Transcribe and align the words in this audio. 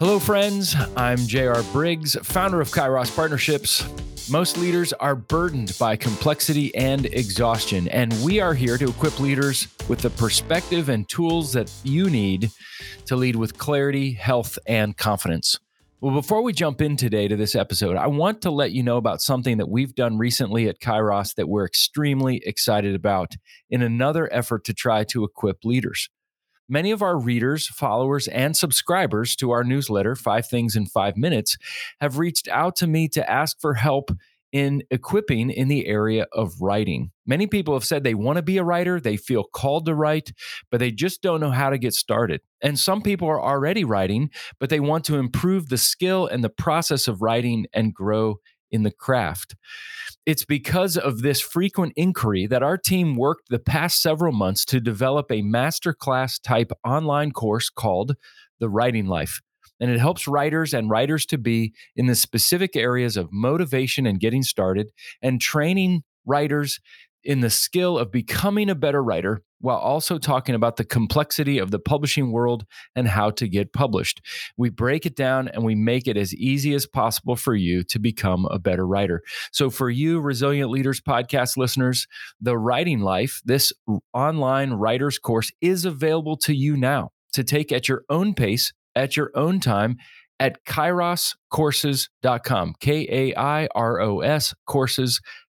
Hello, 0.00 0.20
friends. 0.20 0.76
I'm 0.96 1.18
JR 1.18 1.60
Briggs, 1.72 2.16
founder 2.22 2.60
of 2.60 2.68
Kairos 2.68 3.12
Partnerships. 3.16 3.82
Most 4.30 4.56
leaders 4.56 4.92
are 4.92 5.16
burdened 5.16 5.76
by 5.76 5.96
complexity 5.96 6.72
and 6.76 7.06
exhaustion, 7.06 7.88
and 7.88 8.12
we 8.22 8.38
are 8.38 8.54
here 8.54 8.78
to 8.78 8.90
equip 8.90 9.18
leaders 9.18 9.66
with 9.88 9.98
the 9.98 10.10
perspective 10.10 10.88
and 10.88 11.08
tools 11.08 11.52
that 11.54 11.68
you 11.82 12.08
need 12.10 12.52
to 13.06 13.16
lead 13.16 13.34
with 13.34 13.58
clarity, 13.58 14.12
health, 14.12 14.56
and 14.68 14.96
confidence. 14.96 15.58
Well, 16.00 16.14
before 16.14 16.42
we 16.42 16.52
jump 16.52 16.80
in 16.80 16.96
today 16.96 17.26
to 17.26 17.34
this 17.34 17.56
episode, 17.56 17.96
I 17.96 18.06
want 18.06 18.40
to 18.42 18.52
let 18.52 18.70
you 18.70 18.84
know 18.84 18.98
about 18.98 19.20
something 19.20 19.56
that 19.56 19.68
we've 19.68 19.96
done 19.96 20.16
recently 20.16 20.68
at 20.68 20.78
Kairos 20.78 21.34
that 21.34 21.48
we're 21.48 21.66
extremely 21.66 22.40
excited 22.46 22.94
about 22.94 23.34
in 23.68 23.82
another 23.82 24.32
effort 24.32 24.62
to 24.66 24.72
try 24.72 25.02
to 25.02 25.24
equip 25.24 25.64
leaders. 25.64 26.08
Many 26.68 26.90
of 26.90 27.02
our 27.02 27.18
readers, 27.18 27.66
followers, 27.66 28.28
and 28.28 28.56
subscribers 28.56 29.34
to 29.36 29.50
our 29.50 29.64
newsletter, 29.64 30.14
Five 30.14 30.46
Things 30.46 30.76
in 30.76 30.86
Five 30.86 31.16
Minutes, 31.16 31.56
have 32.00 32.18
reached 32.18 32.48
out 32.48 32.76
to 32.76 32.86
me 32.86 33.08
to 33.08 33.30
ask 33.30 33.58
for 33.60 33.74
help 33.74 34.10
in 34.52 34.82
equipping 34.90 35.50
in 35.50 35.68
the 35.68 35.86
area 35.86 36.26
of 36.32 36.60
writing. 36.60 37.10
Many 37.26 37.46
people 37.46 37.74
have 37.74 37.84
said 37.84 38.02
they 38.02 38.14
want 38.14 38.36
to 38.36 38.42
be 38.42 38.56
a 38.56 38.64
writer, 38.64 39.00
they 39.00 39.16
feel 39.16 39.44
called 39.44 39.86
to 39.86 39.94
write, 39.94 40.32
but 40.70 40.80
they 40.80 40.90
just 40.90 41.22
don't 41.22 41.40
know 41.40 41.50
how 41.50 41.70
to 41.70 41.78
get 41.78 41.94
started. 41.94 42.40
And 42.62 42.78
some 42.78 43.02
people 43.02 43.28
are 43.28 43.42
already 43.42 43.84
writing, 43.84 44.30
but 44.58 44.70
they 44.70 44.80
want 44.80 45.04
to 45.06 45.16
improve 45.16 45.68
the 45.68 45.78
skill 45.78 46.26
and 46.26 46.42
the 46.42 46.48
process 46.48 47.08
of 47.08 47.22
writing 47.22 47.66
and 47.72 47.94
grow 47.94 48.36
in 48.70 48.82
the 48.82 48.90
craft. 48.90 49.56
It's 50.26 50.44
because 50.44 50.96
of 50.96 51.22
this 51.22 51.40
frequent 51.40 51.92
inquiry 51.96 52.46
that 52.46 52.62
our 52.62 52.76
team 52.76 53.16
worked 53.16 53.48
the 53.48 53.58
past 53.58 54.02
several 54.02 54.32
months 54.32 54.64
to 54.66 54.80
develop 54.80 55.30
a 55.30 55.42
masterclass 55.42 56.40
type 56.42 56.70
online 56.84 57.32
course 57.32 57.70
called 57.70 58.14
The 58.60 58.68
Writing 58.68 59.06
Life. 59.06 59.40
And 59.80 59.90
it 59.90 60.00
helps 60.00 60.26
writers 60.26 60.74
and 60.74 60.90
writers 60.90 61.24
to 61.26 61.38
be 61.38 61.72
in 61.94 62.06
the 62.06 62.16
specific 62.16 62.74
areas 62.74 63.16
of 63.16 63.32
motivation 63.32 64.06
and 64.06 64.18
getting 64.18 64.42
started 64.42 64.90
and 65.22 65.40
training 65.40 66.02
writers 66.26 66.80
in 67.24 67.40
the 67.40 67.50
skill 67.50 67.98
of 67.98 68.10
becoming 68.10 68.68
a 68.70 68.74
better 68.74 69.02
writer 69.02 69.42
while 69.60 69.78
also 69.78 70.18
talking 70.18 70.54
about 70.54 70.76
the 70.76 70.84
complexity 70.84 71.58
of 71.58 71.70
the 71.70 71.78
publishing 71.78 72.32
world 72.32 72.64
and 72.94 73.08
how 73.08 73.30
to 73.30 73.48
get 73.48 73.72
published. 73.72 74.20
We 74.56 74.68
break 74.70 75.06
it 75.06 75.16
down 75.16 75.48
and 75.48 75.64
we 75.64 75.74
make 75.74 76.06
it 76.06 76.16
as 76.16 76.34
easy 76.34 76.74
as 76.74 76.86
possible 76.86 77.36
for 77.36 77.54
you 77.54 77.82
to 77.84 77.98
become 77.98 78.46
a 78.50 78.58
better 78.58 78.86
writer. 78.86 79.22
So, 79.52 79.70
for 79.70 79.90
you, 79.90 80.20
Resilient 80.20 80.70
Leaders 80.70 81.00
podcast 81.00 81.56
listeners, 81.56 82.06
the 82.40 82.58
Writing 82.58 83.00
Life, 83.00 83.40
this 83.44 83.72
online 84.12 84.74
writer's 84.74 85.18
course 85.18 85.50
is 85.60 85.84
available 85.84 86.36
to 86.38 86.54
you 86.54 86.76
now 86.76 87.10
to 87.32 87.44
take 87.44 87.72
at 87.72 87.88
your 87.88 88.04
own 88.08 88.34
pace, 88.34 88.72
at 88.94 89.16
your 89.16 89.30
own 89.34 89.60
time 89.60 89.96
at 90.40 90.64
kairoscourses.com, 90.64 92.74
K 92.80 93.06
A 93.10 93.34
I 93.36 93.68
R 93.74 94.00
O 94.00 94.20
S 94.20 94.54
courses.com. 94.66 95.47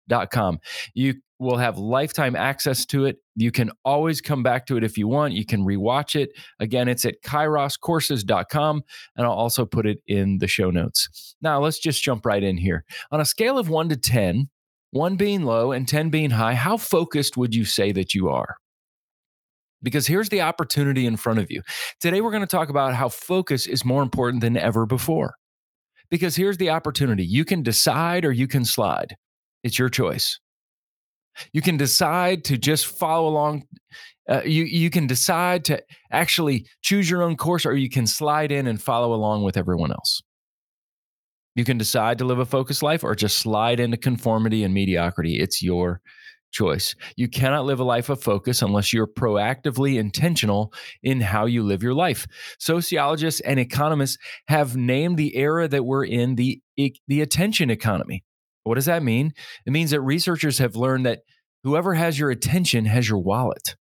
You 0.95 1.15
will 1.39 1.57
have 1.57 1.79
lifetime 1.79 2.35
access 2.35 2.85
to 2.87 3.05
it. 3.05 3.19
You 3.37 3.53
can 3.53 3.71
always 3.85 4.21
come 4.21 4.43
back 4.43 4.67
to 4.67 4.77
it 4.77 4.85
if 4.85 4.99
you 4.99 5.07
want. 5.07 5.35
You 5.35 5.47
can 5.47 5.65
rewatch 5.65 6.21
it. 6.21 6.31
Again, 6.59 6.89
it's 6.89 7.05
at 7.05 7.23
kairoscourses.com, 7.23 8.83
and 9.17 9.27
I'll 9.27 9.33
also 9.33 9.65
put 9.65 9.87
it 9.87 9.99
in 10.07 10.39
the 10.39 10.49
show 10.49 10.71
notes. 10.71 11.37
Now, 11.41 11.61
let's 11.61 11.79
just 11.79 12.03
jump 12.03 12.27
right 12.27 12.43
in 12.43 12.57
here. 12.57 12.85
On 13.13 13.21
a 13.21 13.25
scale 13.25 13.59
of 13.59 13.69
one 13.69 13.89
to 13.91 13.97
10, 13.97 14.49
one 14.91 15.17
being 15.17 15.45
low 15.45 15.73
and 15.73 15.87
10 15.87 16.11
being 16.11 16.31
high, 16.31 16.55
how 16.55 16.77
focused 16.77 17.37
would 17.37 17.55
you 17.55 17.65
say 17.65 17.93
that 17.93 18.15
you 18.15 18.29
are? 18.29 18.57
Because 19.81 20.09
here's 20.09 20.31
the 20.31 20.41
opportunity 20.41 21.07
in 21.07 21.17
front 21.17 21.39
of 21.39 21.53
you. 21.53 21.63
Today, 22.01 22.21
we're 22.21 22.33
going 22.33 22.41
to 22.43 22.49
talk 22.49 22.69
about 22.69 22.95
how 22.95 23.09
focus 23.09 23.67
is 23.69 23.85
more 23.85 24.03
important 24.03 24.41
than 24.41 24.57
ever 24.57 24.87
before. 24.87 25.35
Because 26.11 26.35
here's 26.35 26.57
the 26.57 26.71
opportunity 26.71 27.25
you 27.25 27.45
can 27.45 27.63
decide 27.63 28.25
or 28.25 28.33
you 28.33 28.49
can 28.49 28.65
slide. 28.65 29.15
It's 29.63 29.79
your 29.79 29.89
choice. 29.89 30.39
You 31.53 31.63
can 31.63 31.77
decide 31.77 32.45
to 32.45 32.59
just 32.59 32.87
follow 32.87 33.29
along. 33.29 33.65
Uh, 34.29 34.43
you 34.45 34.65
you 34.65 34.91
can 34.91 35.07
decide 35.07 35.65
to 35.67 35.83
actually 36.11 36.67
choose 36.83 37.09
your 37.09 37.23
own 37.23 37.37
course, 37.37 37.65
or 37.65 37.75
you 37.75 37.89
can 37.89 38.07
slide 38.07 38.53
in 38.53 38.67
and 38.67 38.83
follow 38.83 39.15
along 39.15 39.45
with 39.45 39.57
everyone 39.57 39.93
else. 39.93 40.21
You 41.55 41.65
can 41.65 41.79
decide 41.79 42.19
to 42.19 42.25
live 42.25 42.39
a 42.39 42.45
focused 42.45 42.83
life, 42.83 43.05
or 43.05 43.15
just 43.15 43.39
slide 43.39 43.81
into 43.81 43.97
conformity 43.97 44.65
and 44.65 44.75
mediocrity. 44.75 45.41
It's 45.41 45.63
your 45.63 46.01
choice. 46.51 46.95
You 47.17 47.29
cannot 47.29 47.67
live 47.67 47.81
a 47.81 47.85
life 47.85 48.09
of 48.09 48.23
focus 48.23 48.63
unless 48.63 48.93
you're 48.93 49.07
proactively 49.07 49.99
intentional 49.99 50.73
in 51.03 51.21
how 51.21 51.47
you 51.47 51.63
live 51.63 51.83
your 51.83 51.95
life. 51.95 52.27
Sociologists 52.59 53.41
and 53.41 53.61
economists 53.61 54.19
have 54.49 54.77
named 54.77 55.19
the 55.19 55.37
era 55.37 55.69
that 55.69 55.85
we're 55.85 56.05
in 56.05 56.37
the 56.37 56.61
the 56.77 57.21
attention 57.21 57.71
economy. 57.71 58.25
What 58.69 58.77
does 58.77 58.85
that 58.85 59.03
mean? 59.03 59.33
It 59.67 59.73
means 59.73 59.91
that 59.91 60.01
researchers 60.01 60.59
have 60.59 60.77
learned 60.77 61.07
that 61.07 61.21
whoever 61.65 61.95
has 61.95 62.19
your 62.19 62.31
attention 62.31 62.85
has 62.85 63.09
your 63.09 63.19
wallet. 63.19 63.77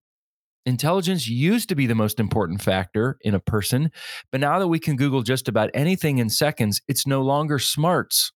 Intelligence 0.66 1.28
used 1.28 1.70
to 1.70 1.75
be 1.75 1.88
the 1.88 1.96
most 1.96 2.20
important 2.20 2.62
factor 2.62 3.18
in 3.22 3.34
a 3.34 3.40
person, 3.40 3.90
but 4.31 4.42
now 4.42 4.59
that 4.59 4.68
we 4.68 4.80
can 4.80 4.98
Google 4.98 5.22
just 5.22 5.48
about 5.48 5.70
anything 5.74 6.18
in 6.18 6.30
seconds, 6.30 6.81
it's 6.88 7.08
no 7.08 7.22
longer 7.22 7.59
smarts, 7.59 8.34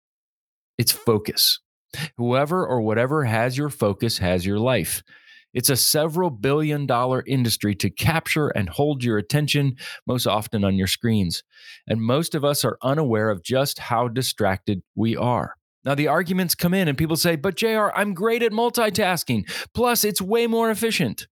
it's 0.78 0.92
focus. 0.92 1.60
Whoever 2.18 2.68
or 2.68 2.82
whatever 2.82 3.24
has 3.24 3.58
your 3.58 3.70
focus 3.70 4.18
has 4.18 4.46
your 4.46 4.60
life. 4.60 5.04
It's 5.54 5.70
a 5.70 5.78
several 5.78 6.30
billion 6.30 6.86
dollar 6.86 7.24
industry 7.26 7.74
to 7.76 7.90
capture 7.90 8.50
and 8.50 8.70
hold 8.70 9.04
your 9.04 9.18
attention, 9.18 9.76
most 10.06 10.28
often 10.28 10.64
on 10.64 10.76
your 10.76 10.88
screens. 10.88 11.44
And 11.88 12.02
most 12.02 12.36
of 12.36 12.44
us 12.44 12.66
are 12.66 12.78
unaware 12.84 13.30
of 13.30 13.42
just 13.44 13.80
how 13.80 14.10
distracted 14.10 14.84
we 14.96 15.16
are. 15.16 15.56
Now, 15.88 15.96
the 15.96 16.10
arguments 16.10 16.54
come 16.54 16.74
in 16.74 16.90
and 16.90 16.98
people 16.98 17.16
say, 17.16 17.38
but 17.38 17.56
JR, 17.56 17.88
I'm 17.96 18.14
great 18.14 18.44
at 18.44 18.52
multitasking. 18.52 19.50
Plus, 19.74 20.04
it's 20.04 20.22
way 20.22 20.46
more 20.46 20.70
efficient. 20.70 21.28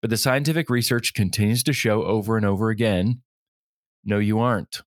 But 0.00 0.08
the 0.08 0.16
scientific 0.16 0.70
research 0.70 1.12
continues 1.12 1.62
to 1.64 1.74
show 1.74 2.02
over 2.04 2.38
and 2.38 2.46
over 2.46 2.70
again 2.70 3.20
no, 4.02 4.18
you 4.18 4.38
aren't. 4.38 4.80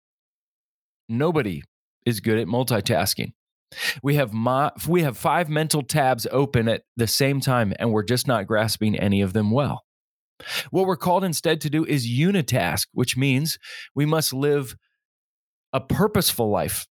Nobody 1.07 1.61
is 2.03 2.19
good 2.19 2.39
at 2.39 2.47
multitasking. 2.47 3.33
We 4.01 4.15
have, 4.15 4.33
mo- 4.33 4.71
we 4.87 5.03
have 5.03 5.19
five 5.19 5.49
mental 5.49 5.83
tabs 5.83 6.25
open 6.31 6.67
at 6.67 6.81
the 6.97 7.05
same 7.05 7.39
time, 7.41 7.73
and 7.77 7.91
we're 7.91 8.01
just 8.01 8.27
not 8.27 8.47
grasping 8.47 8.97
any 8.97 9.21
of 9.21 9.33
them 9.33 9.51
well. 9.51 9.83
What 10.71 10.87
we're 10.87 10.97
called 10.97 11.23
instead 11.23 11.61
to 11.61 11.69
do 11.69 11.85
is 11.85 12.07
unitask, 12.07 12.87
which 12.91 13.15
means 13.15 13.59
we 13.93 14.07
must 14.07 14.33
live 14.33 14.75
a 15.71 15.79
purposeful 15.79 16.49
life 16.49 16.87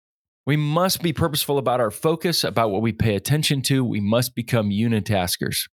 we 0.47 0.57
must 0.57 1.03
be 1.03 1.13
purposeful 1.13 1.59
about 1.59 1.81
our 1.81 1.91
focus, 1.91 2.45
about 2.45 2.71
what 2.71 2.83
we 2.83 2.93
pay 2.93 3.15
attention 3.15 3.63
to. 3.63 3.85
We 3.85 4.01
must 4.01 4.35
become 4.35 4.71
unitaskers. 4.71 5.69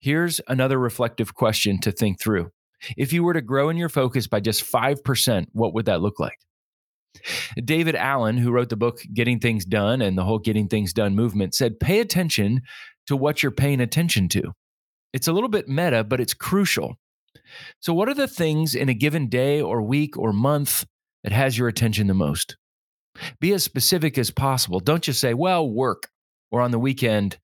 Here's 0.00 0.40
another 0.48 0.78
reflective 0.78 1.34
question 1.34 1.80
to 1.80 1.92
think 1.92 2.20
through. 2.20 2.50
If 2.96 3.12
you 3.12 3.22
were 3.22 3.34
to 3.34 3.42
grow 3.42 3.68
in 3.68 3.76
your 3.76 3.88
focus 3.88 4.26
by 4.26 4.40
just 4.40 4.64
5%, 4.70 5.46
what 5.52 5.74
would 5.74 5.86
that 5.86 6.00
look 6.00 6.18
like? 6.18 6.38
David 7.62 7.96
Allen, 7.96 8.36
who 8.36 8.50
wrote 8.50 8.68
the 8.68 8.76
book 8.76 9.00
Getting 9.12 9.38
Things 9.38 9.64
Done 9.64 10.02
and 10.02 10.16
the 10.16 10.24
whole 10.24 10.38
Getting 10.38 10.68
Things 10.68 10.92
Done 10.92 11.14
movement, 11.14 11.54
said, 11.54 11.80
Pay 11.80 12.00
attention 12.00 12.60
to 13.06 13.16
what 13.16 13.42
you're 13.42 13.52
paying 13.52 13.80
attention 13.80 14.28
to. 14.30 14.52
It's 15.12 15.28
a 15.28 15.32
little 15.32 15.48
bit 15.48 15.68
meta, 15.68 16.04
but 16.04 16.20
it's 16.20 16.34
crucial. 16.34 16.96
So, 17.80 17.94
what 17.94 18.08
are 18.08 18.14
the 18.14 18.28
things 18.28 18.74
in 18.74 18.88
a 18.88 18.94
given 18.94 19.28
day 19.28 19.60
or 19.60 19.82
week 19.82 20.18
or 20.18 20.32
month 20.32 20.84
that 21.22 21.32
has 21.32 21.56
your 21.56 21.68
attention 21.68 22.06
the 22.06 22.14
most? 22.14 22.56
Be 23.40 23.52
as 23.52 23.64
specific 23.64 24.18
as 24.18 24.30
possible. 24.30 24.80
Don't 24.80 25.02
just 25.02 25.20
say, 25.20 25.34
well, 25.34 25.68
work 25.68 26.08
or 26.50 26.60
on 26.60 26.70
the 26.70 26.78
weekend. 26.78 27.38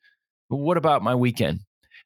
What 0.49 0.77
about 0.77 1.03
my 1.03 1.15
weekend? 1.15 1.61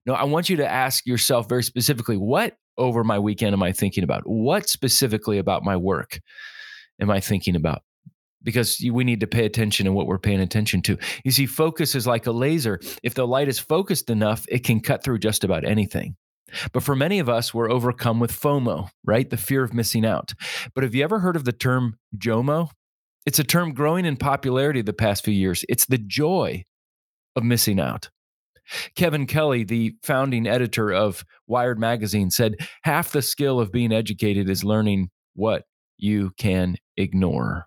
No, 0.06 0.14
I 0.14 0.24
want 0.24 0.48
you 0.48 0.56
to 0.58 0.68
ask 0.68 1.04
yourself 1.06 1.48
very 1.48 1.64
specifically, 1.64 2.16
what 2.16 2.56
over 2.78 3.02
my 3.02 3.18
weekend 3.18 3.52
am 3.52 3.62
I 3.62 3.72
thinking 3.72 4.04
about? 4.04 4.22
What 4.24 4.68
specifically 4.68 5.38
about 5.38 5.64
my 5.64 5.76
work 5.76 6.20
am 7.00 7.10
I 7.10 7.20
thinking 7.20 7.56
about? 7.56 7.82
Because 8.42 8.84
we 8.92 9.02
need 9.02 9.20
to 9.20 9.26
pay 9.26 9.44
attention 9.44 9.86
to 9.86 9.92
what 9.92 10.06
we're 10.06 10.18
paying 10.18 10.40
attention 10.40 10.80
to. 10.82 10.96
You 11.24 11.32
see, 11.32 11.46
focus 11.46 11.96
is 11.96 12.06
like 12.06 12.26
a 12.26 12.32
laser. 12.32 12.78
If 13.02 13.14
the 13.14 13.26
light 13.26 13.48
is 13.48 13.58
focused 13.58 14.08
enough, 14.10 14.44
it 14.48 14.62
can 14.62 14.78
cut 14.78 15.02
through 15.02 15.18
just 15.18 15.42
about 15.42 15.64
anything. 15.64 16.14
But 16.72 16.84
for 16.84 16.94
many 16.94 17.18
of 17.18 17.28
us, 17.28 17.52
we're 17.52 17.70
overcome 17.70 18.20
with 18.20 18.30
FOMO, 18.30 18.88
right? 19.04 19.28
The 19.28 19.36
fear 19.36 19.64
of 19.64 19.74
missing 19.74 20.06
out. 20.06 20.32
But 20.74 20.84
have 20.84 20.94
you 20.94 21.02
ever 21.02 21.18
heard 21.18 21.34
of 21.34 21.44
the 21.44 21.52
term 21.52 21.98
JOMO? 22.16 22.70
It's 23.26 23.40
a 23.40 23.44
term 23.44 23.74
growing 23.74 24.04
in 24.04 24.16
popularity 24.16 24.82
the 24.82 24.92
past 24.92 25.24
few 25.24 25.34
years. 25.34 25.64
It's 25.68 25.86
the 25.86 25.98
joy 25.98 26.64
of 27.34 27.42
missing 27.42 27.80
out. 27.80 28.08
Kevin 28.94 29.26
Kelly, 29.26 29.64
the 29.64 29.94
founding 30.02 30.46
editor 30.46 30.92
of 30.92 31.24
Wired 31.46 31.78
Magazine, 31.78 32.30
said 32.30 32.56
half 32.82 33.12
the 33.12 33.22
skill 33.22 33.60
of 33.60 33.72
being 33.72 33.92
educated 33.92 34.48
is 34.48 34.64
learning 34.64 35.10
what 35.34 35.64
you 35.98 36.32
can 36.38 36.76
ignore. 36.96 37.66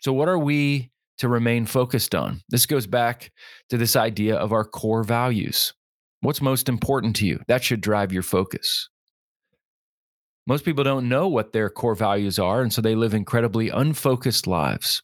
So, 0.00 0.12
what 0.12 0.28
are 0.28 0.38
we 0.38 0.90
to 1.18 1.28
remain 1.28 1.66
focused 1.66 2.14
on? 2.14 2.42
This 2.48 2.66
goes 2.66 2.86
back 2.86 3.32
to 3.70 3.76
this 3.76 3.96
idea 3.96 4.36
of 4.36 4.52
our 4.52 4.64
core 4.64 5.02
values. 5.02 5.72
What's 6.20 6.42
most 6.42 6.68
important 6.68 7.16
to 7.16 7.26
you? 7.26 7.40
That 7.48 7.64
should 7.64 7.80
drive 7.80 8.12
your 8.12 8.22
focus. 8.22 8.88
Most 10.46 10.64
people 10.64 10.82
don't 10.82 11.08
know 11.08 11.28
what 11.28 11.52
their 11.52 11.70
core 11.70 11.94
values 11.94 12.38
are, 12.38 12.62
and 12.62 12.72
so 12.72 12.82
they 12.82 12.94
live 12.94 13.14
incredibly 13.14 13.68
unfocused 13.68 14.46
lives. 14.46 15.02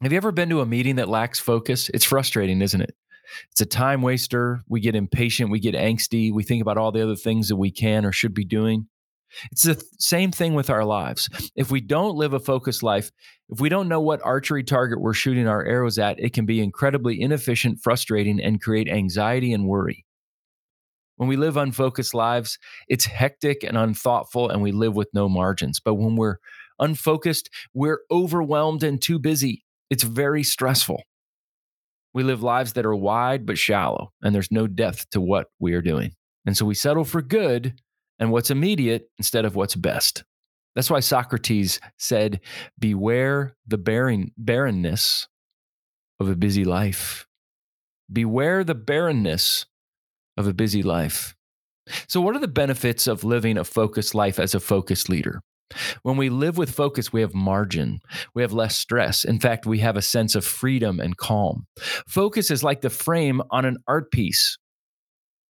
Have 0.00 0.12
you 0.12 0.16
ever 0.16 0.32
been 0.32 0.50
to 0.50 0.60
a 0.60 0.66
meeting 0.66 0.96
that 0.96 1.08
lacks 1.08 1.40
focus? 1.40 1.90
It's 1.92 2.04
frustrating, 2.04 2.62
isn't 2.62 2.80
it? 2.80 2.94
It's 3.50 3.60
a 3.60 3.66
time 3.66 4.02
waster. 4.02 4.62
We 4.68 4.80
get 4.80 4.94
impatient, 4.94 5.50
we 5.50 5.58
get 5.58 5.74
angsty, 5.74 6.32
we 6.32 6.44
think 6.44 6.62
about 6.62 6.78
all 6.78 6.92
the 6.92 7.02
other 7.02 7.16
things 7.16 7.48
that 7.48 7.56
we 7.56 7.70
can 7.70 8.04
or 8.04 8.12
should 8.12 8.34
be 8.34 8.44
doing. 8.44 8.86
It's 9.50 9.62
the 9.62 9.82
same 9.98 10.30
thing 10.30 10.54
with 10.54 10.70
our 10.70 10.84
lives. 10.84 11.28
If 11.56 11.70
we 11.70 11.80
don't 11.80 12.16
live 12.16 12.34
a 12.34 12.38
focused 12.38 12.82
life, 12.82 13.10
if 13.48 13.60
we 13.60 13.68
don't 13.68 13.88
know 13.88 14.00
what 14.00 14.24
archery 14.24 14.62
target 14.62 15.00
we're 15.00 15.14
shooting 15.14 15.48
our 15.48 15.64
arrows 15.64 15.98
at, 15.98 16.20
it 16.20 16.32
can 16.32 16.46
be 16.46 16.60
incredibly 16.60 17.20
inefficient, 17.20 17.80
frustrating, 17.82 18.40
and 18.40 18.62
create 18.62 18.88
anxiety 18.88 19.52
and 19.52 19.66
worry. 19.66 20.03
When 21.16 21.28
we 21.28 21.36
live 21.36 21.56
unfocused 21.56 22.14
lives, 22.14 22.58
it's 22.88 23.04
hectic 23.04 23.62
and 23.62 23.76
unthoughtful, 23.76 24.50
and 24.50 24.62
we 24.62 24.72
live 24.72 24.96
with 24.96 25.08
no 25.14 25.28
margins. 25.28 25.80
But 25.80 25.94
when 25.94 26.16
we're 26.16 26.38
unfocused, 26.78 27.50
we're 27.72 28.00
overwhelmed 28.10 28.82
and 28.82 29.00
too 29.00 29.18
busy. 29.18 29.64
It's 29.90 30.02
very 30.02 30.42
stressful. 30.42 31.02
We 32.12 32.22
live 32.22 32.42
lives 32.42 32.72
that 32.74 32.86
are 32.86 32.94
wide 32.94 33.46
but 33.46 33.58
shallow, 33.58 34.12
and 34.22 34.34
there's 34.34 34.50
no 34.50 34.66
depth 34.66 35.10
to 35.10 35.20
what 35.20 35.48
we 35.58 35.74
are 35.74 35.82
doing. 35.82 36.14
And 36.46 36.56
so 36.56 36.64
we 36.64 36.74
settle 36.74 37.04
for 37.04 37.22
good 37.22 37.80
and 38.18 38.30
what's 38.30 38.50
immediate 38.50 39.08
instead 39.18 39.44
of 39.44 39.56
what's 39.56 39.74
best. 39.74 40.24
That's 40.74 40.90
why 40.90 41.00
Socrates 41.00 41.80
said, 41.98 42.40
Beware 42.78 43.56
the 43.66 43.78
barren, 43.78 44.32
barrenness 44.36 45.28
of 46.20 46.28
a 46.28 46.36
busy 46.36 46.64
life. 46.64 47.26
Beware 48.12 48.64
the 48.64 48.74
barrenness 48.74 49.66
of 50.36 50.46
a 50.46 50.54
busy 50.54 50.82
life. 50.82 51.34
So, 52.08 52.20
what 52.20 52.34
are 52.34 52.40
the 52.40 52.48
benefits 52.48 53.06
of 53.06 53.24
living 53.24 53.58
a 53.58 53.64
focused 53.64 54.14
life 54.14 54.38
as 54.38 54.54
a 54.54 54.60
focused 54.60 55.08
leader? 55.08 55.40
When 56.02 56.16
we 56.16 56.28
live 56.28 56.56
with 56.56 56.70
focus, 56.70 57.12
we 57.12 57.20
have 57.20 57.34
margin. 57.34 58.00
We 58.34 58.42
have 58.42 58.52
less 58.52 58.76
stress. 58.76 59.24
In 59.24 59.40
fact, 59.40 59.66
we 59.66 59.78
have 59.80 59.96
a 59.96 60.02
sense 60.02 60.34
of 60.34 60.44
freedom 60.44 61.00
and 61.00 61.16
calm. 61.16 61.66
Focus 62.06 62.50
is 62.50 62.62
like 62.62 62.80
the 62.80 62.90
frame 62.90 63.42
on 63.50 63.64
an 63.64 63.78
art 63.88 64.10
piece, 64.10 64.58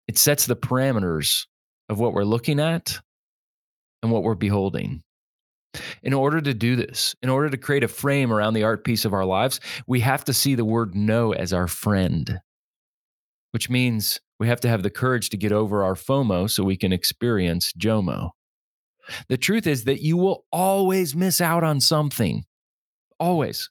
it 0.06 0.18
sets 0.18 0.46
the 0.46 0.56
parameters 0.56 1.46
of 1.88 1.98
what 1.98 2.12
we're 2.12 2.24
looking 2.24 2.60
at 2.60 2.98
and 4.02 4.12
what 4.12 4.22
we're 4.22 4.34
beholding. 4.34 5.02
In 6.02 6.14
order 6.14 6.40
to 6.40 6.54
do 6.54 6.76
this, 6.76 7.16
in 7.22 7.28
order 7.28 7.50
to 7.50 7.56
create 7.56 7.82
a 7.82 7.88
frame 7.88 8.32
around 8.32 8.54
the 8.54 8.62
art 8.62 8.84
piece 8.84 9.04
of 9.04 9.12
our 9.12 9.24
lives, 9.24 9.60
we 9.86 10.00
have 10.00 10.24
to 10.24 10.32
see 10.32 10.54
the 10.54 10.64
word 10.64 10.94
no 10.94 11.32
as 11.32 11.52
our 11.52 11.66
friend, 11.66 12.38
which 13.54 13.70
means 13.70 14.20
we 14.40 14.48
have 14.48 14.58
to 14.58 14.68
have 14.68 14.82
the 14.82 14.90
courage 14.90 15.30
to 15.30 15.36
get 15.36 15.52
over 15.52 15.84
our 15.84 15.94
FOMO 15.94 16.50
so 16.50 16.64
we 16.64 16.76
can 16.76 16.92
experience 16.92 17.72
JOMO. 17.74 18.30
The 19.28 19.36
truth 19.36 19.68
is 19.68 19.84
that 19.84 20.02
you 20.02 20.16
will 20.16 20.44
always 20.50 21.14
miss 21.14 21.40
out 21.40 21.62
on 21.62 21.78
something, 21.80 22.46
always. 23.20 23.70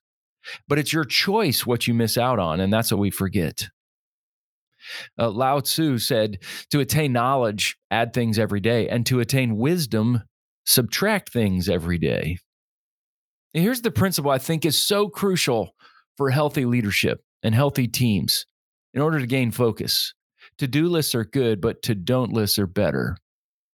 But 0.70 0.80
it's 0.80 0.94
your 0.94 1.04
choice 1.04 1.66
what 1.66 1.86
you 1.86 1.94
miss 1.94 2.18
out 2.18 2.40
on, 2.40 2.62
and 2.62 2.72
that's 2.72 2.94
what 2.94 3.02
we 3.02 3.12
forget. 3.12 3.68
Uh, 5.20 5.30
Lao 5.30 5.60
Tzu 5.60 5.98
said, 5.98 6.38
To 6.72 6.80
attain 6.80 7.12
knowledge, 7.12 7.76
add 7.92 8.14
things 8.14 8.40
every 8.40 8.62
day, 8.62 8.88
and 8.88 9.06
to 9.08 9.20
attain 9.20 9.58
wisdom, 9.58 10.24
subtract 10.66 11.34
things 11.34 11.68
every 11.68 11.98
day. 11.98 12.38
And 13.54 13.62
here's 13.62 13.82
the 13.82 13.92
principle 13.92 14.32
I 14.32 14.38
think 14.38 14.66
is 14.66 14.82
so 14.82 15.10
crucial 15.10 15.76
for 16.16 16.30
healthy 16.30 16.64
leadership 16.64 17.20
and 17.44 17.54
healthy 17.54 17.90
teams 17.90 18.46
in 18.94 19.02
order 19.02 19.20
to 19.20 19.28
gain 19.28 19.52
focus. 19.52 20.14
To 20.60 20.68
do 20.68 20.88
lists 20.88 21.16
are 21.16 21.26
good, 21.26 21.62
but 21.62 21.82
to 21.84 21.96
don't 21.96 22.32
lists 22.32 22.60
are 22.60 22.68
better. 22.68 23.18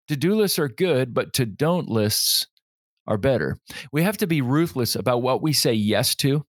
To 0.08 0.16
do 0.16 0.34
lists 0.34 0.58
are 0.58 0.68
good, 0.68 1.14
but 1.14 1.32
to 1.34 1.46
don't 1.46 1.88
lists 1.88 2.46
are 3.06 3.16
better. 3.16 3.56
We 3.92 4.02
have 4.02 4.18
to 4.18 4.26
be 4.26 4.40
ruthless 4.40 4.94
about 4.94 5.22
what 5.22 5.42
we 5.42 5.52
say 5.52 5.72
yes 5.72 6.14
to. 6.16 6.44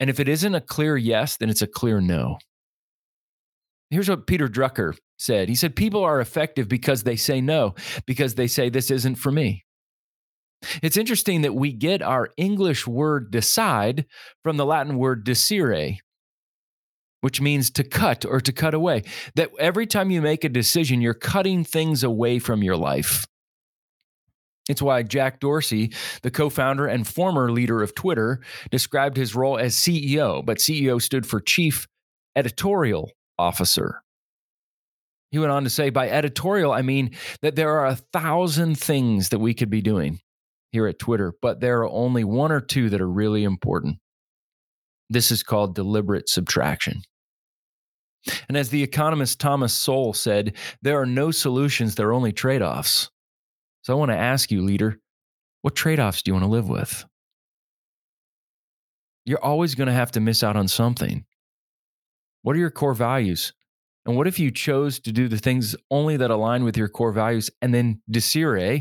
And 0.00 0.10
if 0.10 0.18
it 0.18 0.28
isn't 0.28 0.54
a 0.54 0.60
clear 0.60 0.96
yes, 0.96 1.36
then 1.36 1.48
it's 1.48 1.62
a 1.62 1.66
clear 1.66 2.00
no. 2.00 2.38
Here's 3.90 4.08
what 4.08 4.26
Peter 4.26 4.48
Drucker 4.48 4.96
said 5.16 5.48
He 5.48 5.54
said, 5.54 5.76
People 5.76 6.02
are 6.02 6.20
effective 6.20 6.68
because 6.68 7.04
they 7.04 7.16
say 7.16 7.40
no, 7.40 7.74
because 8.06 8.34
they 8.34 8.48
say, 8.48 8.68
This 8.68 8.90
isn't 8.90 9.16
for 9.16 9.30
me. 9.30 9.64
It's 10.82 10.96
interesting 10.96 11.42
that 11.42 11.54
we 11.54 11.72
get 11.72 12.02
our 12.02 12.30
English 12.36 12.86
word 12.86 13.30
decide 13.30 14.06
from 14.42 14.56
the 14.56 14.64
Latin 14.64 14.96
word 14.96 15.24
desire, 15.24 15.96
which 17.24 17.40
means 17.40 17.70
to 17.70 17.82
cut 17.82 18.26
or 18.26 18.38
to 18.38 18.52
cut 18.52 18.74
away. 18.74 19.02
That 19.34 19.48
every 19.58 19.86
time 19.86 20.10
you 20.10 20.20
make 20.20 20.44
a 20.44 20.48
decision, 20.50 21.00
you're 21.00 21.14
cutting 21.14 21.64
things 21.64 22.04
away 22.04 22.38
from 22.38 22.62
your 22.62 22.76
life. 22.76 23.24
It's 24.68 24.82
why 24.82 25.04
Jack 25.04 25.40
Dorsey, 25.40 25.94
the 26.20 26.30
co 26.30 26.50
founder 26.50 26.86
and 26.86 27.08
former 27.08 27.50
leader 27.50 27.82
of 27.82 27.94
Twitter, 27.94 28.42
described 28.70 29.16
his 29.16 29.34
role 29.34 29.56
as 29.56 29.74
CEO, 29.74 30.44
but 30.44 30.58
CEO 30.58 31.00
stood 31.00 31.24
for 31.24 31.40
Chief 31.40 31.86
Editorial 32.36 33.10
Officer. 33.38 34.02
He 35.30 35.38
went 35.38 35.50
on 35.50 35.64
to 35.64 35.70
say, 35.70 35.88
by 35.88 36.10
editorial, 36.10 36.72
I 36.72 36.82
mean 36.82 37.12
that 37.40 37.56
there 37.56 37.70
are 37.70 37.86
a 37.86 37.96
thousand 38.12 38.78
things 38.78 39.30
that 39.30 39.38
we 39.38 39.54
could 39.54 39.70
be 39.70 39.80
doing 39.80 40.20
here 40.72 40.86
at 40.86 40.98
Twitter, 40.98 41.32
but 41.40 41.60
there 41.60 41.78
are 41.80 41.88
only 41.88 42.22
one 42.22 42.52
or 42.52 42.60
two 42.60 42.90
that 42.90 43.00
are 43.00 43.10
really 43.10 43.44
important. 43.44 43.96
This 45.08 45.30
is 45.30 45.42
called 45.42 45.74
deliberate 45.74 46.28
subtraction. 46.28 47.00
And 48.48 48.56
as 48.56 48.70
the 48.70 48.82
economist 48.82 49.40
Thomas 49.40 49.72
Sowell 49.72 50.14
said, 50.14 50.54
there 50.82 51.00
are 51.00 51.06
no 51.06 51.30
solutions, 51.30 51.94
there 51.94 52.08
are 52.08 52.14
only 52.14 52.32
trade 52.32 52.62
offs. 52.62 53.10
So 53.82 53.92
I 53.92 53.96
want 53.96 54.10
to 54.10 54.16
ask 54.16 54.50
you, 54.50 54.62
leader, 54.62 54.98
what 55.62 55.74
trade 55.74 56.00
offs 56.00 56.22
do 56.22 56.30
you 56.30 56.34
want 56.34 56.44
to 56.44 56.50
live 56.50 56.68
with? 56.68 57.04
You're 59.26 59.44
always 59.44 59.74
going 59.74 59.86
to 59.86 59.92
have 59.92 60.12
to 60.12 60.20
miss 60.20 60.42
out 60.42 60.56
on 60.56 60.68
something. 60.68 61.24
What 62.42 62.56
are 62.56 62.58
your 62.58 62.70
core 62.70 62.94
values? 62.94 63.52
And 64.06 64.16
what 64.16 64.26
if 64.26 64.38
you 64.38 64.50
chose 64.50 65.00
to 65.00 65.12
do 65.12 65.28
the 65.28 65.38
things 65.38 65.74
only 65.90 66.16
that 66.18 66.30
align 66.30 66.64
with 66.64 66.76
your 66.76 66.88
core 66.88 67.12
values 67.12 67.50
and 67.62 67.72
then 67.74 68.02
desire, 68.10 68.80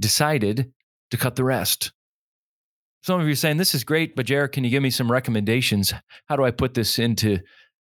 decided 0.00 0.72
to 1.10 1.16
cut 1.16 1.34
the 1.34 1.44
rest? 1.44 1.92
Some 3.02 3.20
of 3.20 3.26
you 3.26 3.32
are 3.32 3.36
saying, 3.36 3.56
This 3.56 3.74
is 3.74 3.82
great, 3.82 4.14
but 4.14 4.26
JR, 4.26 4.46
can 4.46 4.62
you 4.62 4.70
give 4.70 4.82
me 4.82 4.90
some 4.90 5.10
recommendations? 5.10 5.92
How 6.26 6.36
do 6.36 6.44
I 6.44 6.50
put 6.50 6.74
this 6.74 6.98
into 6.98 7.40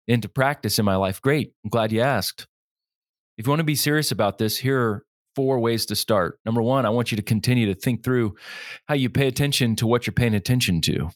into 0.07 0.29
practice 0.29 0.79
in 0.79 0.85
my 0.85 0.95
life. 0.95 1.21
Great. 1.21 1.53
I'm 1.63 1.69
glad 1.69 1.91
you 1.91 2.01
asked. 2.01 2.47
If 3.37 3.45
you 3.45 3.51
want 3.51 3.59
to 3.59 3.65
be 3.65 3.75
serious 3.75 4.11
about 4.11 4.37
this, 4.37 4.57
here 4.57 4.79
are 4.79 5.05
four 5.35 5.59
ways 5.59 5.85
to 5.87 5.95
start. 5.95 6.39
Number 6.45 6.61
one, 6.61 6.85
I 6.85 6.89
want 6.89 7.11
you 7.11 7.17
to 7.17 7.21
continue 7.21 7.67
to 7.67 7.79
think 7.79 8.03
through 8.03 8.35
how 8.87 8.95
you 8.95 9.09
pay 9.09 9.27
attention 9.27 9.75
to 9.75 9.87
what 9.87 10.07
you're 10.07 10.13
paying 10.13 10.33
attention 10.33 10.81
to. 10.81 11.09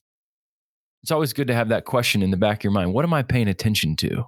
It's 1.01 1.11
always 1.11 1.33
good 1.33 1.47
to 1.47 1.55
have 1.55 1.69
that 1.69 1.85
question 1.85 2.21
in 2.21 2.29
the 2.29 2.37
back 2.37 2.59
of 2.59 2.63
your 2.65 2.73
mind 2.73 2.93
What 2.93 3.05
am 3.05 3.13
I 3.13 3.23
paying 3.23 3.47
attention 3.47 3.95
to? 3.97 4.25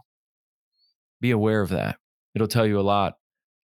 Be 1.22 1.32
aware 1.32 1.62
of 1.62 1.70
that. 1.70 1.98
It'll 2.34 2.48
tell 2.48 2.66
you 2.66 2.80
a 2.80 2.82
lot 2.82 3.14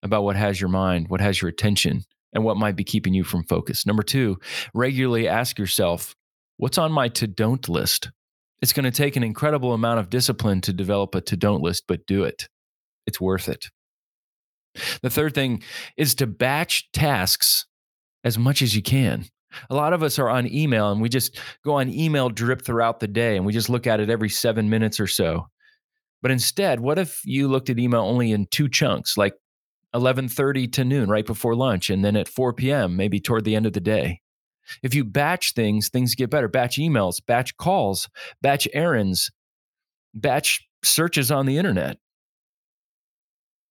about 0.03 0.23
what 0.23 0.35
has 0.35 0.61
your 0.61 0.69
mind, 0.69 1.07
what 1.09 1.19
has 1.19 1.41
your 1.41 1.49
attention, 1.49 2.03
and 2.33 2.43
what 2.43 2.57
might 2.57 2.75
be 2.75 2.83
keeping 2.83 3.13
you 3.13 3.23
from 3.23 3.43
focus. 3.43 3.85
Number 3.85 4.03
two, 4.03 4.37
regularly 4.73 5.27
ask 5.27 5.57
yourself, 5.57 6.15
What's 6.57 6.77
on 6.77 6.91
my 6.91 7.07
to 7.07 7.25
don't 7.25 7.67
list? 7.69 8.11
It's 8.61 8.73
going 8.73 8.85
to 8.85 8.91
take 8.91 9.15
an 9.15 9.23
incredible 9.23 9.73
amount 9.73 9.99
of 9.99 10.09
discipline 10.09 10.61
to 10.61 10.73
develop 10.73 11.15
a 11.15 11.21
to 11.21 11.37
don't 11.37 11.61
list, 11.61 11.85
but 11.87 12.05
do 12.05 12.23
it. 12.23 12.49
It's 13.07 13.21
worth 13.21 13.47
it. 13.47 13.67
The 15.01 15.09
third 15.09 15.33
thing 15.33 15.63
is 15.97 16.15
to 16.15 16.27
batch 16.27 16.91
tasks 16.91 17.65
as 18.23 18.37
much 18.37 18.61
as 18.61 18.75
you 18.75 18.81
can. 18.81 19.25
A 19.69 19.75
lot 19.75 19.93
of 19.93 20.03
us 20.03 20.19
are 20.19 20.29
on 20.29 20.51
email 20.51 20.91
and 20.91 21.01
we 21.01 21.09
just 21.09 21.39
go 21.65 21.75
on 21.75 21.89
email 21.89 22.29
drip 22.29 22.63
throughout 22.63 22.99
the 22.99 23.07
day 23.07 23.35
and 23.35 23.45
we 23.45 23.53
just 23.53 23.69
look 23.69 23.87
at 23.87 23.99
it 23.99 24.09
every 24.09 24.29
seven 24.29 24.69
minutes 24.69 24.99
or 24.99 25.07
so. 25.07 25.47
But 26.21 26.31
instead, 26.31 26.81
what 26.81 26.99
if 26.99 27.21
you 27.25 27.47
looked 27.47 27.69
at 27.69 27.79
email 27.79 28.01
only 28.01 28.31
in 28.31 28.45
two 28.51 28.67
chunks, 28.69 29.17
like 29.17 29.33
11:30 29.95 30.71
to 30.73 30.83
noon, 30.83 31.09
right 31.09 31.25
before 31.25 31.55
lunch, 31.55 31.89
and 31.89 32.03
then 32.03 32.15
at 32.15 32.27
4 32.27 32.53
p.m., 32.53 32.95
maybe 32.95 33.19
toward 33.19 33.45
the 33.45 33.55
end 33.55 33.65
of 33.65 33.73
the 33.73 33.79
day? 33.79 34.21
If 34.83 34.93
you 34.93 35.03
batch 35.03 35.53
things, 35.53 35.89
things 35.89 36.15
get 36.15 36.29
better. 36.29 36.47
Batch 36.47 36.77
emails, 36.77 37.17
batch 37.25 37.57
calls, 37.57 38.09
batch 38.41 38.67
errands, 38.73 39.31
batch 40.13 40.67
searches 40.83 41.31
on 41.31 41.45
the 41.45 41.57
internet. 41.57 41.97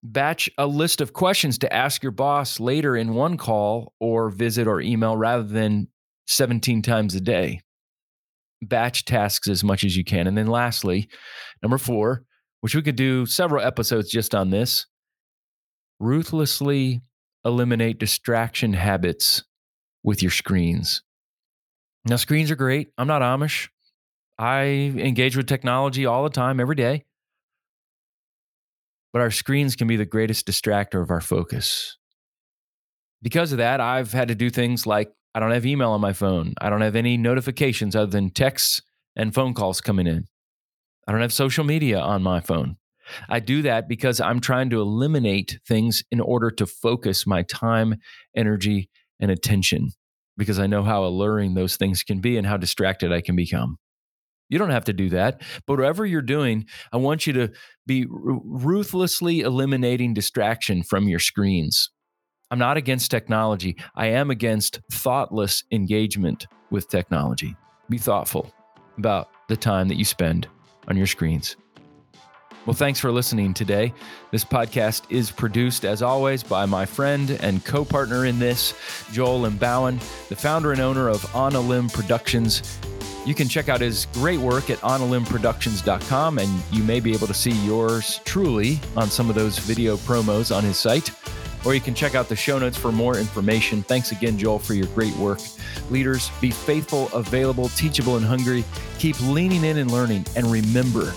Batch 0.03 0.49
a 0.59 0.67
list 0.67 1.01
of 1.01 1.13
questions 1.13 1.59
to 1.59 1.73
ask 1.73 2.03
your 2.03 2.13
boss 2.13 2.61
later 2.61 2.97
in 2.97 3.15
one 3.15 3.37
call 3.37 3.95
or 3.99 4.31
visit 4.31 4.69
or 4.69 4.81
email 4.81 5.17
rather 5.17 5.43
than 5.43 5.89
17 6.27 6.83
times 6.83 7.15
a 7.15 7.21
day. 7.21 7.61
Batch 8.63 9.05
tasks 9.05 9.49
as 9.49 9.65
much 9.65 9.85
as 9.85 9.97
you 9.97 10.05
can. 10.05 10.27
And 10.27 10.37
then 10.37 10.47
lastly, 10.47 11.09
number 11.63 11.79
four, 11.79 12.25
which 12.61 12.75
we 12.75 12.83
could 12.83 12.97
do 12.97 13.27
several 13.27 13.65
episodes 13.65 14.11
just 14.11 14.35
on 14.35 14.51
this 14.51 14.87
ruthlessly 16.01 17.03
eliminate 17.45 17.99
distraction 17.99 18.73
habits 18.73 19.43
with 20.03 20.23
your 20.23 20.31
screens. 20.31 21.03
Now, 22.05 22.17
screens 22.17 22.51
are 22.51 22.57
great. 22.57 22.89
I'm 22.99 23.09
not 23.09 23.23
Amish. 23.23 23.69
I 24.39 24.65
engage 24.97 25.37
with 25.37 25.47
technology 25.49 26.07
all 26.07 26.25
the 26.25 26.31
time, 26.31 26.61
every 26.61 26.77
day. 26.77 27.05
But 29.13 29.23
our 29.23 29.31
screens 29.31 29.77
can 29.77 29.89
be 29.89 29.97
the 29.97 30.05
greatest 30.07 30.47
distractor 30.47 31.03
of 31.03 31.11
our 31.11 31.21
focus. 31.21 31.97
because 33.23 33.53
of 33.53 33.59
that, 33.59 33.81
I've 33.81 34.13
had 34.13 34.29
to 34.29 34.35
do 34.35 34.51
things 34.51 34.87
like 34.87 35.11
I 35.35 35.41
don't 35.41 35.51
have 35.51 35.67
email 35.67 35.91
on 35.91 36.01
my 36.01 36.13
phone. 36.13 36.55
I 36.61 36.71
don't 36.71 36.81
have 36.81 36.97
any 36.97 37.17
notifications 37.17 37.95
other 37.97 38.11
than 38.11 38.31
texts 38.31 38.81
and 39.17 39.35
phone 39.35 39.55
calls 39.55 39.81
coming 39.81 40.07
in. 40.07 40.27
I 41.07 41.13
don't 41.13 41.21
have 41.21 41.33
social 41.33 41.65
media 41.65 41.99
on 41.99 42.23
my 42.23 42.41
phone. 42.41 42.77
I 43.29 43.41
do 43.41 43.63
that 43.63 43.89
because 43.89 44.21
I'm 44.21 44.41
trying 44.41 44.71
to 44.71 44.81
eliminate 44.81 45.59
things 45.67 46.05
in 46.11 46.21
order 46.21 46.51
to 46.53 46.67
focus 46.67 47.27
my 47.27 47.43
time, 47.43 47.97
energy, 48.37 48.91
and 49.21 49.31
attention 49.31 49.91
because 50.37 50.59
I 50.59 50.67
know 50.67 50.83
how 50.83 51.05
alluring 51.05 51.55
those 51.55 51.77
things 51.77 52.03
can 52.03 52.21
be 52.21 52.37
and 52.37 52.47
how 52.47 52.57
distracted 52.57 53.13
I 53.13 53.21
can 53.21 53.37
become. 53.37 53.77
You 54.49 54.59
don't 54.59 54.71
have 54.71 54.85
to 54.85 54.93
do 54.93 55.11
that. 55.11 55.43
But 55.67 55.79
whatever 55.79 56.07
you're 56.07 56.23
doing, 56.23 56.67
I 56.93 56.97
want 56.97 57.27
you 57.27 57.33
to 57.35 57.51
be 57.87 58.07
ruthlessly 58.09 59.41
eliminating 59.41 60.15
distraction 60.15 60.83
from 60.83 61.09
your 61.09 61.19
screens. 61.19 61.91
I'm 62.51 62.59
not 62.59 62.79
against 62.79 63.11
technology. 63.11 63.77
I 63.95 64.07
am 64.07 64.31
against 64.31 64.81
thoughtless 64.91 65.65
engagement 65.71 66.47
with 66.71 66.89
technology. 66.89 67.57
Be 67.91 67.99
thoughtful 67.99 68.53
about 68.97 69.29
the 69.49 69.57
time 69.57 69.89
that 69.89 69.97
you 69.97 70.05
spend 70.05 70.49
on 70.89 70.97
your 70.97 71.07
screens. 71.07 71.57
Well, 72.69 72.75
thanks 72.75 73.01
for 73.01 73.11
listening 73.11 73.55
today. 73.55 73.95
This 74.31 74.45
podcast 74.45 75.05
is 75.09 75.31
produced, 75.31 75.87
as 75.87 76.03
always, 76.03 76.43
by 76.43 76.67
my 76.67 76.85
friend 76.85 77.31
and 77.41 77.65
co 77.65 77.83
partner 77.83 78.27
in 78.27 78.39
this, 78.39 78.75
Joel 79.11 79.49
Limbauan, 79.49 79.99
the 80.29 80.37
founder 80.37 80.73
and 80.73 80.81
owner 80.83 81.09
of 81.09 81.35
On 81.35 81.55
a 81.55 81.61
Limb 81.63 81.89
Productions. 81.89 82.79
You 83.25 83.35
can 83.35 83.49
check 83.49 83.71
out 83.71 83.81
his 83.81 84.05
great 84.13 84.39
work 84.39 84.69
at 84.69 84.77
onalimbproductions.com, 84.81 86.39
and 86.39 86.63
you 86.71 86.83
may 86.83 87.01
be 87.01 87.15
able 87.15 87.27
to 87.29 87.33
see 87.33 87.53
yours 87.65 88.21
truly 88.27 88.79
on 88.99 89.09
some 89.09 89.31
of 89.31 89.35
those 89.35 89.59
video 89.59 89.97
promos 89.97 90.55
on 90.55 90.63
his 90.63 90.77
site. 90.77 91.11
Or 91.65 91.73
you 91.73 91.81
can 91.81 91.95
check 91.95 92.15
out 92.15 92.29
the 92.29 92.37
show 92.37 92.59
notes 92.59 92.77
for 92.77 92.93
more 92.93 93.17
information. 93.17 93.83
Thanks 93.83 94.13
again, 94.13 94.37
Joel, 94.37 94.59
for 94.59 94.75
your 94.75 94.89
great 94.89 95.17
work. 95.17 95.41
Leaders, 95.89 96.31
be 96.39 96.51
faithful, 96.51 97.09
available, 97.15 97.71
teachable, 97.71 98.19
and 98.19 98.27
hungry. 98.27 98.63
Keep 98.99 99.19
leaning 99.23 99.65
in 99.65 99.79
and 99.79 99.91
learning. 99.91 100.27
And 100.37 100.53
remember, 100.53 101.15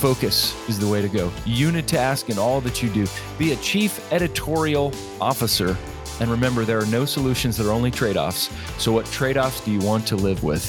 focus 0.00 0.56
is 0.66 0.78
the 0.78 0.88
way 0.88 1.02
to 1.02 1.08
go. 1.08 1.28
Unitask 1.44 2.30
in 2.30 2.38
all 2.38 2.62
that 2.62 2.82
you 2.82 2.88
do. 2.88 3.06
Be 3.38 3.52
a 3.52 3.56
chief 3.56 4.10
editorial 4.12 4.92
officer. 5.20 5.76
And 6.20 6.30
remember, 6.30 6.64
there 6.64 6.78
are 6.78 6.86
no 6.86 7.04
solutions, 7.04 7.58
there 7.58 7.68
are 7.68 7.72
only 7.72 7.90
trade 7.90 8.16
offs. 8.16 8.50
So, 8.78 8.92
what 8.92 9.06
trade 9.06 9.36
offs 9.36 9.60
do 9.62 9.70
you 9.70 9.80
want 9.80 10.06
to 10.08 10.16
live 10.16 10.42
with? 10.42 10.64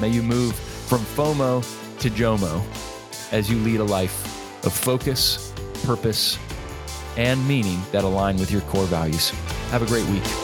May 0.00 0.08
you 0.08 0.22
move 0.22 0.54
from 0.54 1.00
FOMO 1.00 1.62
to 2.00 2.10
JOMO 2.10 2.62
as 3.32 3.48
you 3.48 3.58
lead 3.58 3.80
a 3.80 3.84
life 3.84 4.64
of 4.64 4.72
focus, 4.72 5.52
purpose, 5.84 6.38
and 7.16 7.46
meaning 7.46 7.80
that 7.92 8.04
align 8.04 8.36
with 8.36 8.50
your 8.50 8.62
core 8.62 8.86
values. 8.86 9.30
Have 9.70 9.82
a 9.82 9.86
great 9.86 10.06
week. 10.08 10.41